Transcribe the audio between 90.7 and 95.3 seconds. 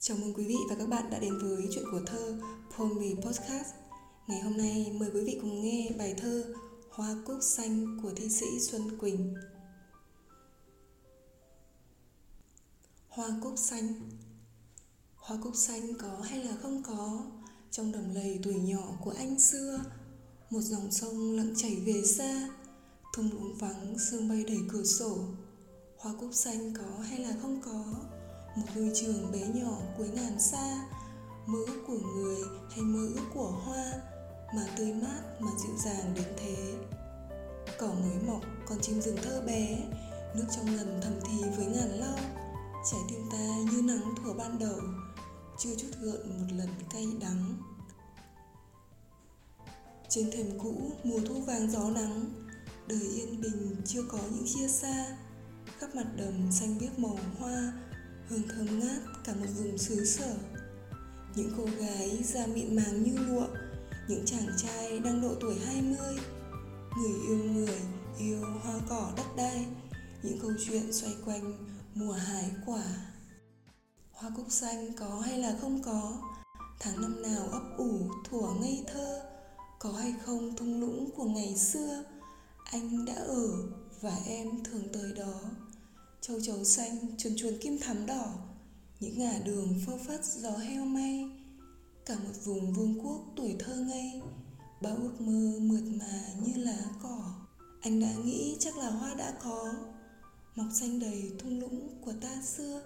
may. Cả một vùng vương quốc tuổi thơ ngây. Bao ước